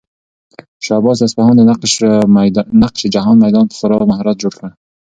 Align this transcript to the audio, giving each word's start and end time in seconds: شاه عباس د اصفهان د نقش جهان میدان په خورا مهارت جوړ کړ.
شاه 0.85 0.97
عباس 0.99 1.17
د 1.19 1.23
اصفهان 1.27 1.55
د 1.57 1.61
نقش 2.83 3.01
جهان 3.15 3.35
میدان 3.43 3.65
په 3.69 3.75
خورا 3.77 4.07
مهارت 4.11 4.37
جوړ 4.43 4.53
کړ. 4.59 4.69